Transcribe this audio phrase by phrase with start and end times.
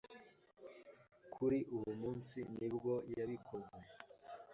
[1.33, 3.79] kuri uwo munsi nibwo yabikoze